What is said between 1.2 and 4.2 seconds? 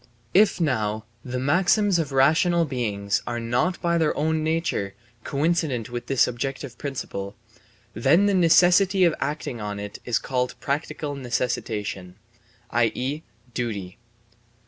the maxims of rational beings are not by their